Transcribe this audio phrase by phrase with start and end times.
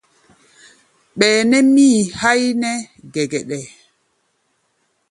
[1.17, 3.59] Ɓɛɛ́ nɛ mii háí nɛ́ɛ́ gɛgɛɗɛ.